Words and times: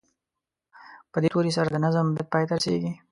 په 1.11 1.17
دې 1.21 1.29
توري 1.33 1.51
سره 1.57 1.67
د 1.71 1.75
نظم 1.85 2.05
بیت 2.15 2.27
پای 2.33 2.43
ته 2.49 2.53
رسیږي. 2.57 2.93